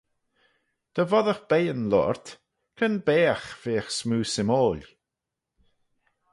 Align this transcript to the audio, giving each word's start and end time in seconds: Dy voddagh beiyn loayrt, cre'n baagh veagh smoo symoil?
Dy 0.93 1.03
voddagh 1.11 1.43
beiyn 1.49 1.83
loayrt, 1.91 2.27
cre'n 2.75 2.97
baagh 3.05 3.45
veagh 3.61 3.91
smoo 3.97 4.25
symoil? 4.33 4.83